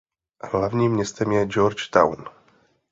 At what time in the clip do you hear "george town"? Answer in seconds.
1.45-2.25